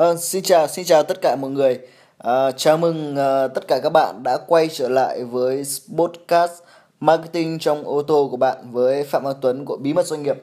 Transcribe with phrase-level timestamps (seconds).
[0.00, 1.80] Uh, xin chào, xin chào tất cả mọi người.
[2.28, 5.62] Uh, chào mừng uh, tất cả các bạn đã quay trở lại với
[5.96, 6.52] podcast
[7.00, 10.36] marketing trong ô tô của bạn với Phạm Văn Tuấn của Bí mật doanh nghiệp.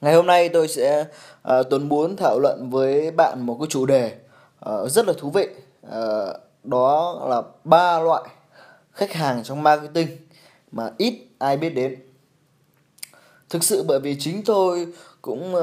[0.00, 1.04] Ngày hôm nay tôi sẽ
[1.48, 4.12] uh, Tuấn muốn thảo luận với bạn một cái chủ đề
[4.70, 5.48] uh, rất là thú vị.
[5.86, 5.94] Uh,
[6.64, 8.22] đó là ba loại
[8.92, 10.08] khách hàng trong marketing
[10.72, 11.96] mà ít ai biết đến.
[13.50, 14.86] Thực sự bởi vì chính tôi
[15.22, 15.62] cũng uh,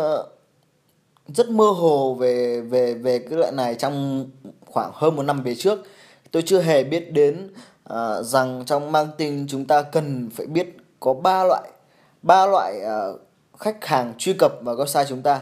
[1.27, 4.25] rất mơ hồ về về về cái loại này trong
[4.65, 5.79] khoảng hơn một năm về trước.
[6.31, 7.49] Tôi chưa hề biết đến
[7.93, 11.69] uh, rằng trong marketing chúng ta cần phải biết có ba loại
[12.21, 13.21] ba loại uh,
[13.59, 15.41] khách hàng truy cập vào website chúng ta.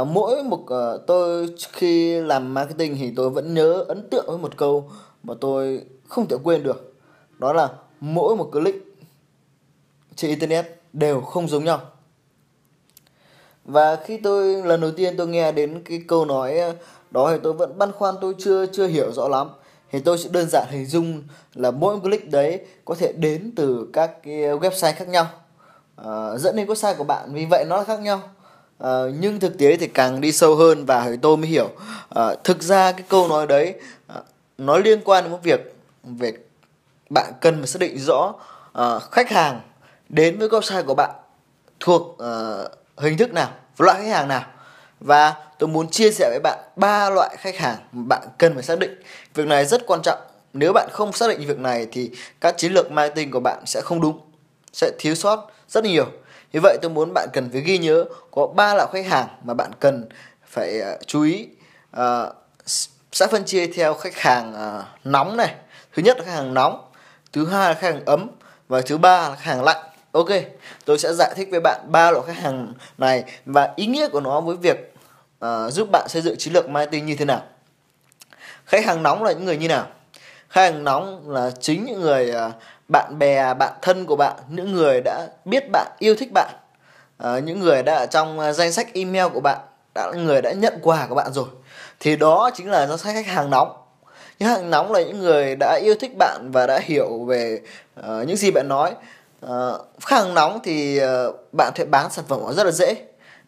[0.00, 4.38] Uh, mỗi một uh, tôi khi làm marketing thì tôi vẫn nhớ ấn tượng với
[4.38, 4.90] một câu
[5.22, 6.94] mà tôi không thể quên được.
[7.38, 7.68] Đó là
[8.00, 8.98] mỗi một click
[10.16, 11.80] trên internet đều không giống nhau
[13.66, 16.74] và khi tôi lần đầu tiên tôi nghe đến cái câu nói ờ,
[17.10, 19.48] đó thì tôi vẫn băn khoăn tôi chưa chưa hiểu rõ lắm.
[19.92, 21.22] Thì tôi sẽ đơn giản hình dung
[21.54, 25.26] là mỗi click đấy có thể đến từ các cái website khác nhau.
[26.00, 28.20] Uh, dẫn đến website của bạn vì vậy nó là khác nhau.
[28.84, 28.88] Uh,
[29.20, 31.68] nhưng thực tế thì càng đi sâu hơn và thì tôi mới hiểu.
[32.18, 33.74] Uh, thực ra cái câu nói đấy
[34.18, 34.24] uh,
[34.58, 36.32] nó liên quan đến một việc về
[37.10, 38.34] bạn cần phải xác định rõ
[38.78, 39.60] uh, khách hàng
[40.08, 41.10] đến với website của bạn
[41.80, 44.44] thuộc uh, hình thức nào loại khách hàng nào.
[45.00, 48.62] Và tôi muốn chia sẻ với bạn ba loại khách hàng mà bạn cần phải
[48.62, 49.02] xác định.
[49.34, 50.18] Việc này rất quan trọng.
[50.52, 53.80] Nếu bạn không xác định việc này thì các chiến lược marketing của bạn sẽ
[53.80, 54.20] không đúng
[54.72, 56.06] sẽ thiếu sót rất nhiều.
[56.52, 59.54] Như vậy tôi muốn bạn cần phải ghi nhớ có ba loại khách hàng mà
[59.54, 60.08] bạn cần
[60.46, 61.48] phải uh, chú ý.
[61.96, 62.02] Uh,
[63.12, 65.54] sẽ phân chia theo khách hàng uh, nóng này.
[65.94, 66.90] Thứ nhất là khách hàng nóng
[67.32, 68.30] thứ hai là khách hàng ấm
[68.68, 69.85] và thứ ba là khách hàng lạnh.
[70.16, 70.28] Ok,
[70.84, 74.20] tôi sẽ giải thích với bạn ba loại khách hàng này và ý nghĩa của
[74.20, 74.94] nó với việc
[75.44, 77.42] uh, giúp bạn xây dựng chiến lược marketing như thế nào.
[78.64, 79.86] Khách hàng nóng là những người như nào?
[80.48, 82.52] Khách hàng nóng là chính những người uh,
[82.88, 86.54] bạn bè, bạn thân của bạn, những người đã biết bạn, yêu thích bạn,
[87.22, 89.58] uh, những người đã ở trong uh, danh sách email của bạn,
[89.94, 91.48] đã người đã nhận quà của bạn rồi.
[92.00, 93.76] Thì đó chính là danh sách khách hàng nóng
[94.38, 97.60] những hàng nóng là những người đã yêu thích bạn và đã hiểu về
[98.00, 98.94] uh, những gì bạn nói
[99.46, 102.96] Ờ, khách hàng nóng thì uh, bạn thể bán sản phẩm rất là dễ.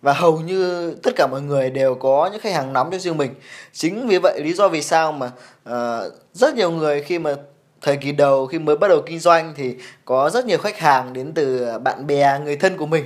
[0.03, 3.17] Và hầu như tất cả mọi người đều có những khách hàng nóng cho riêng
[3.17, 3.35] mình.
[3.73, 5.31] Chính vì vậy lý do vì sao mà
[5.69, 7.35] uh, rất nhiều người khi mà
[7.83, 11.13] thời kỳ đầu khi mới bắt đầu kinh doanh thì có rất nhiều khách hàng
[11.13, 13.05] đến từ bạn bè người thân của mình.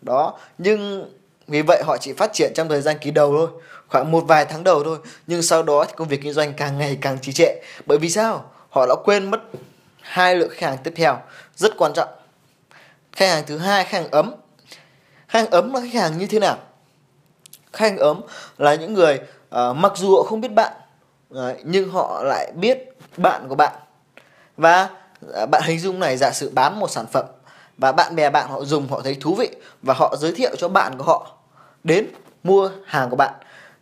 [0.00, 1.10] Đó nhưng
[1.48, 3.48] vì vậy họ chỉ phát triển trong thời gian kỳ đầu thôi
[3.88, 4.98] khoảng một vài tháng đầu thôi.
[5.26, 7.60] Nhưng sau đó thì công việc kinh doanh càng ngày càng trì trệ.
[7.86, 8.44] Bởi vì sao?
[8.70, 9.40] Họ đã quên mất
[10.00, 11.18] hai lượng khách hàng tiếp theo
[11.56, 12.08] rất quan trọng
[13.12, 14.34] khách hàng thứ hai khách hàng ấm.
[15.28, 16.56] Khách hàng ấm là khách hàng như thế nào?
[17.72, 18.20] Khách hàng ấm
[18.58, 19.20] là những người
[19.54, 20.72] uh, mặc dù họ không biết bạn
[21.34, 22.78] uh, nhưng họ lại biết
[23.16, 23.72] bạn của bạn.
[24.56, 24.88] Và
[25.42, 27.24] uh, bạn hình dung này giả sử bán một sản phẩm
[27.78, 29.50] và bạn bè bạn họ dùng họ thấy thú vị
[29.82, 31.32] và họ giới thiệu cho bạn của họ
[31.84, 32.06] đến
[32.42, 33.34] mua hàng của bạn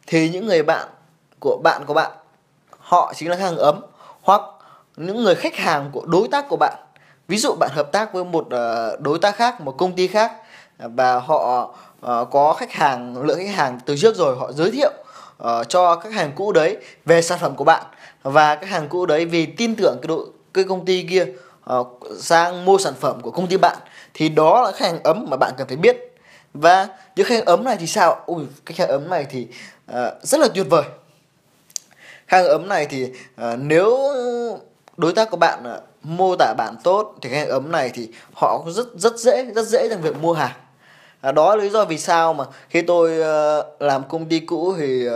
[0.07, 0.89] thì những người bạn
[1.41, 2.11] của bạn của bạn
[2.79, 3.81] họ chính là khách hàng ấm
[4.23, 4.41] hoặc
[4.97, 6.75] những người khách hàng của đối tác của bạn
[7.31, 10.33] ví dụ bạn hợp tác với một ờ, đối tác khác một công ty khác
[10.79, 14.71] ờ, và họ ờ, có khách hàng lượng khách hàng từ trước rồi họ giới
[14.71, 14.91] thiệu
[15.69, 17.83] cho các hàng cũ đấy về sản phẩm của bạn.
[18.23, 21.27] Và các hàng cũ đấy vì tin tưởng cái đội cái công ty kia
[22.19, 23.77] sang mua sản phẩm của công ty bạn
[24.15, 25.97] thì đó là khách hàng ấm mà bạn cần phải biết.
[26.55, 28.23] Và những khách hàng ấm này thì sao?
[28.27, 29.47] Ui cái khách hàng ấm này thì
[29.91, 30.85] uh, rất là tuyệt vời.
[32.27, 33.97] Khách hàng ấm này thì uh, nếu
[35.01, 38.59] đối tác của bạn ờ, mô tả bạn tốt thì cái ấm này thì họ
[38.59, 40.57] cũng rất rất dễ rất dễ trong việc mua hàng.
[41.21, 44.75] À, đó là lý do vì sao mà khi tôi uh, làm công ty cũ
[44.79, 45.13] thì uh,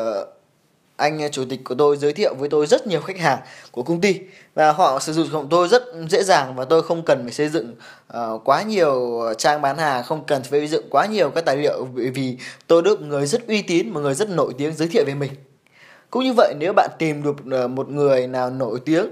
[0.96, 3.38] anh chủ tịch của tôi giới thiệu với tôi rất nhiều khách hàng
[3.70, 4.20] của công ty
[4.54, 7.48] và họ sử dụng của tôi rất dễ dàng và tôi không cần phải xây
[7.48, 7.74] dựng
[8.16, 11.56] uh, quá nhiều trang bán hàng không cần phải xây dựng quá nhiều các tài
[11.56, 14.88] liệu vì, vì tôi được người rất uy tín một người rất nổi tiếng giới
[14.88, 15.32] thiệu về mình.
[16.10, 19.06] Cũng như vậy nếu bạn tìm được một người nào nổi tiếng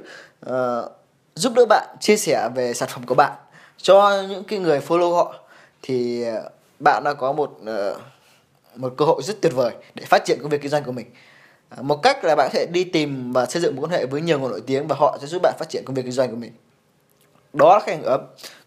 [0.50, 0.92] uh,
[1.34, 3.32] giúp đỡ bạn chia sẻ về sản phẩm của bạn
[3.76, 5.34] cho những cái người follow họ.
[5.82, 8.00] Thì ờ, bạn đã có một uh,
[8.76, 11.06] một cơ hội rất tuyệt vời để phát triển công việc kinh doanh của mình.
[11.80, 14.20] Một cách là bạn có thể đi tìm và xây dựng mối quan hệ với
[14.20, 16.30] nhiều người nổi tiếng và họ sẽ giúp bạn phát triển công việc kinh doanh
[16.30, 16.52] của mình.
[17.52, 18.20] Đó là khách hàng ấm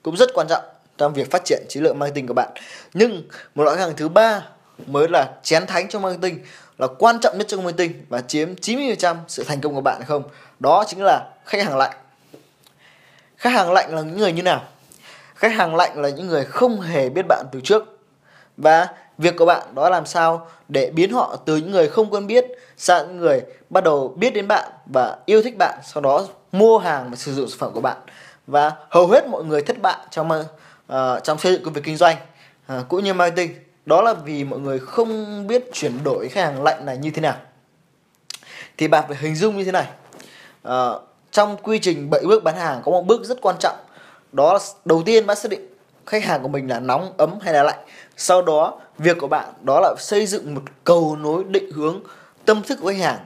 [0.04, 0.63] cũng rất quan trọng
[0.98, 2.50] trong việc phát triển chiến lược marketing của bạn.
[2.94, 4.48] Nhưng một loại khách hàng thứ ba
[4.86, 6.39] mới là chén thánh trong marketing
[6.77, 10.06] là quan trọng nhất trong marketing và chiếm 90% sự thành công của bạn hay
[10.06, 10.24] không.
[10.60, 11.98] Đó chính là khách hàng lạnh.
[13.38, 14.63] Khách hàng lạnh là những người như nào?
[15.36, 18.00] Khách hàng lạnh là những người không hề biết bạn từ trước.
[18.57, 18.88] Và
[19.18, 22.45] việc của bạn đó làm sao để biến họ từ những người không quen biết
[22.78, 26.78] sang những người bắt đầu biết đến bạn và yêu thích bạn sau đó mua
[26.78, 27.98] hàng và sử dụng sản phẩm của bạn.
[28.48, 31.98] Và hầu hết mọi người thất bại trong uh, trong xây dựng công việc kinh
[31.98, 32.18] doanh
[32.74, 36.64] uh, cũng như marketing đó là vì mọi người không biết chuyển đổi khách hàng
[36.64, 37.36] lạnh này như thế nào.
[38.78, 39.88] Thì bạn phải hình dung như thế này.
[40.64, 40.90] À,
[41.32, 43.76] trong quy trình 7 bước bán hàng có một bước rất quan trọng.
[44.32, 45.68] Đó là đầu tiên bạn xác định
[46.06, 47.80] khách hàng của mình là nóng ấm hay là lạnh.
[48.18, 52.00] Sau đó việc của bạn đó là xây dựng một cầu nối định hướng
[52.46, 53.26] tâm thức của khách hàng.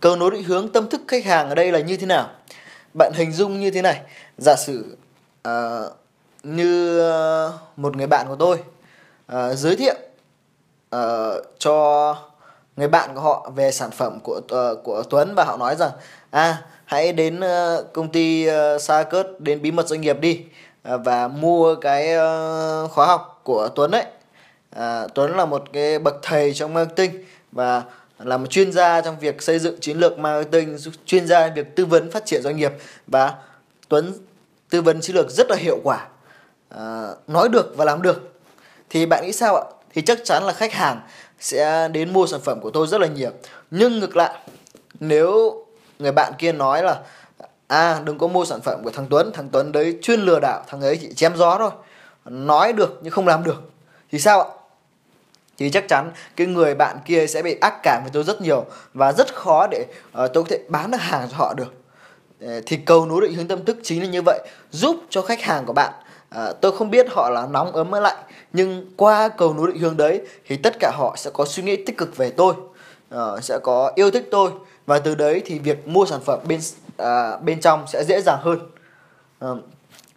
[0.00, 2.30] Cầu nối định hướng tâm thức khách hàng ở đây là như thế nào?
[2.94, 4.00] Bạn hình dung như thế này.
[4.38, 4.96] Giả sử
[5.48, 5.52] uh,
[6.42, 8.58] như uh, một người bạn của tôi
[9.34, 9.94] uh, giới thiệu
[10.96, 11.00] uh,
[11.58, 12.16] cho
[12.76, 15.90] người bạn của họ về sản phẩm của uh, của Tuấn và họ nói rằng
[16.30, 20.44] à hãy đến uh, công ty uh, Sarkut đến bí mật doanh nghiệp đi
[20.94, 24.04] uh, và mua cái uh, khóa học của Tuấn đấy
[24.76, 27.82] uh, Tuấn là một cái bậc thầy trong marketing và
[28.18, 31.86] là một chuyên gia trong việc xây dựng chiến lược marketing chuyên gia việc tư
[31.86, 32.72] vấn phát triển doanh nghiệp
[33.06, 33.34] và
[33.88, 34.12] Tuấn
[34.70, 36.08] tư vấn chiến lược rất là hiệu quả.
[36.74, 38.29] Uh, nói được và làm được
[38.90, 39.64] thì bạn nghĩ sao ạ?
[39.94, 41.00] Thì chắc chắn là khách hàng
[41.40, 43.30] sẽ đến mua sản phẩm của tôi rất là nhiều.
[43.70, 44.34] Nhưng ngược lại
[45.00, 45.54] nếu
[45.98, 47.00] người bạn kia nói là
[47.66, 50.64] à đừng có mua sản phẩm của thằng Tuấn thằng Tuấn đấy chuyên lừa đảo
[50.68, 51.70] thằng ấy chỉ chém gió thôi.
[52.24, 53.70] Nói được nhưng không làm được.
[54.12, 54.48] Thì sao ạ?
[55.58, 58.64] Thì chắc chắn cái người bạn kia sẽ bị ác cảm với tôi rất nhiều
[58.94, 59.86] và rất khó để
[60.24, 61.74] uh, tôi có thể bán được hàng cho họ được.
[62.40, 64.40] Ờ, thì cầu nối định hướng tâm thức chính là như vậy
[64.70, 65.92] giúp cho khách hàng của bạn
[66.30, 68.18] à, tôi không biết họ là nóng ấm hay lạnh
[68.52, 71.84] nhưng qua cầu nối định hướng đấy thì tất cả họ sẽ có suy nghĩ
[71.84, 72.54] tích cực về tôi
[73.10, 74.50] à, sẽ có yêu thích tôi
[74.86, 76.60] và từ đấy thì việc mua sản phẩm bên
[76.96, 78.58] à, bên trong sẽ dễ dàng hơn.
[79.38, 79.48] À,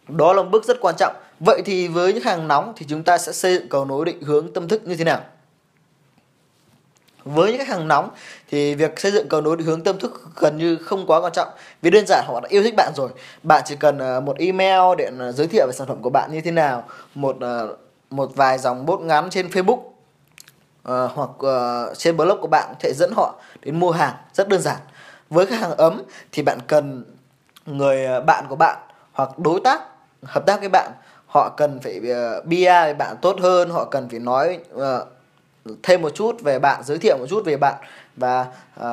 [0.08, 1.16] đó là một bước rất quan trọng.
[1.40, 4.22] Vậy thì với những hàng nóng thì chúng ta sẽ xây dựng cầu nối định
[4.22, 5.22] hướng tâm thức như thế nào?
[7.26, 8.10] Với những khách hàng nóng
[8.50, 11.34] thì việc xây dựng cầu nối định hướng tâm thức gần như không quá quan
[11.34, 11.48] trọng.
[11.82, 13.10] Vì đơn giản họ đã yêu thích bạn rồi.
[13.44, 16.32] Bạn chỉ cần ờ, một email để ờ, giới thiệu về sản phẩm của bạn
[16.32, 16.84] như thế nào
[17.16, 17.76] một ờ,
[18.10, 19.80] một vài dòng bốt ngắn trên Facebook
[20.90, 24.14] uh, hoặc uh, trên blog của bạn thể dẫn họ đến mua hàng.
[24.34, 24.78] Rất đơn giản.
[25.30, 27.04] Với khách hàng ấm thì bạn cần
[27.66, 28.78] người bạn của bạn
[29.12, 29.82] hoặc đối tác
[30.24, 30.92] hợp tác với bạn.
[31.28, 34.82] Họ cần phải uh, bia với bạn tốt hơn họ cần phải nói uh,
[35.84, 37.76] thêm một chút về bạn giới thiệu một chút về bạn
[38.16, 38.46] và
[38.80, 38.86] uh,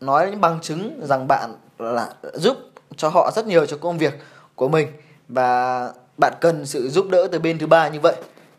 [0.00, 2.56] nói những bằng chứng rằng bạn là giúp
[2.96, 4.14] cho họ rất nhiều cho công việc
[4.54, 4.88] của mình
[5.28, 8.14] và bạn cần sự giúp đỡ từ bên thứ ba như vậy.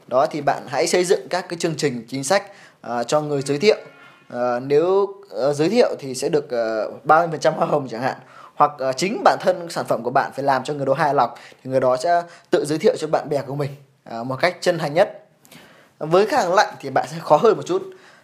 [0.07, 2.43] Đó thì bạn hãy xây dựng các cái chương trình chính sách
[2.87, 3.77] uh, cho người giới thiệu.
[4.33, 6.47] Uh, nếu uh, giới thiệu thì sẽ được
[7.03, 8.17] ba mươi phần trăm hoa hồng chẳng hạn
[8.55, 11.13] hoặc uh, chính bản thân sản phẩm của bạn phải làm cho người đó hài
[11.13, 11.29] lòng
[11.63, 13.71] thì người đó sẽ tự giới thiệu cho bạn bè của mình
[14.19, 15.24] uh, một cách chân thành nhất
[15.99, 17.83] với khách hàng lạnh thì bạn sẽ khó hơn một chút.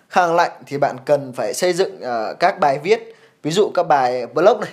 [0.09, 3.15] Khách hàng lạnh thì bạn cần phải xây dựng uh, các bài viết.
[3.43, 4.71] Ví dụ các bài blog này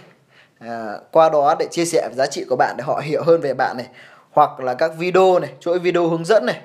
[0.65, 3.55] uh, qua đó để chia sẻ giá trị của bạn để họ hiểu hơn về
[3.55, 3.87] bạn này.
[4.31, 6.61] Hoặc là các video này chuỗi video hướng dẫn này.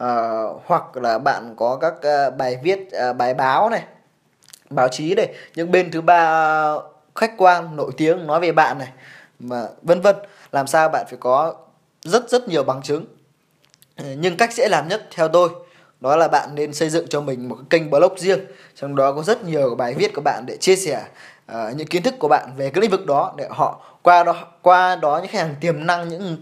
[0.00, 2.78] Uh, hoặc là bạn có các uh, bài viết
[3.10, 3.82] uh, bài báo này
[4.70, 5.34] báo chí này.
[5.54, 6.74] Những bên thứ ba
[7.14, 8.88] khách quan nổi tiếng nói về bạn này
[9.38, 10.16] mà vân vân.
[10.52, 11.54] Làm sao bạn phải có
[12.02, 13.04] rất rất nhiều bằng chứng.
[13.96, 15.50] Nhưng cách dễ làm nhất theo tôi
[16.00, 18.40] đó là bạn nên xây dựng cho mình một cái kênh blog riêng.
[18.74, 21.04] Trong đó có rất nhiều bài viết của bạn để chia sẻ
[21.52, 24.34] uh, những kiến thức của bạn về cái lĩnh vực đó để họ qua đó
[24.62, 26.36] qua đó những khách hàng tiềm năng những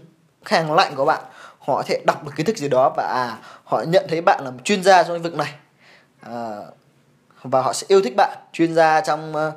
[0.45, 1.21] khách hàng lạnh của bạn
[1.59, 4.43] họ có thể đọc được kiến thức gì đó và à họ nhận thấy bạn
[4.43, 5.53] là một chuyên gia trong lĩnh vực này.
[6.25, 6.65] Uh,
[7.43, 8.37] và họ sẽ yêu thích bạn.
[8.53, 9.53] Chuyên gia trong uh,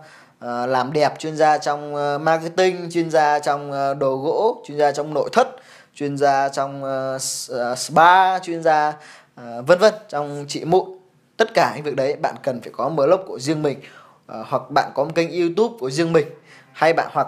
[0.68, 4.92] làm đẹp chuyên gia trong uh, marketing chuyên gia trong uh, đồ gỗ chuyên gia
[4.92, 5.48] trong nội thất
[5.94, 8.92] chuyên gia trong uh, spa chuyên gia
[9.40, 11.00] uh, vân vân trong trị mụn
[11.40, 13.80] tất cả những việc đấy bạn cần phải có blog của riêng mình
[14.26, 16.26] à, hoặc bạn có một kênh youtube của riêng mình.
[16.72, 17.26] Hay bạn hoặc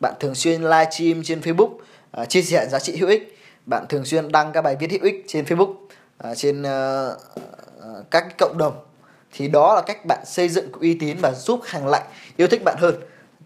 [0.00, 1.70] bạn thường xuyên live stream trên facebook
[2.10, 3.38] à, chia sẻ giá trị hữu ích.
[3.66, 5.74] Bạn thường xuyên đăng các bài viết hữu ích trên facebook
[6.18, 7.08] à, trên à,
[7.82, 8.74] à các cộng đồng.
[9.32, 12.04] Thì đó là cách bạn xây dựng uy tín và giúp hàng lạnh
[12.36, 12.94] yêu thích bạn hơn.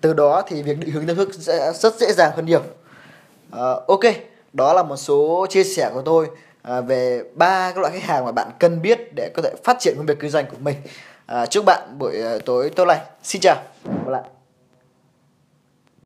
[0.01, 2.63] Từ đó thì việc định hướng tâm thức sẽ rất dễ dàng hơn nhiều.
[3.51, 4.05] À, ok
[4.53, 6.27] đó là một số chia sẻ của tôi
[6.69, 9.77] à, về ba các loại khách hàng mà bạn cần biết để có thể phát
[9.81, 10.77] triển công việc kinh doanh của mình.
[11.27, 13.01] À, chúc bạn buổi ờ, tối tốt lành.
[13.23, 13.57] Xin chào.
[14.05, 14.38] Và lại.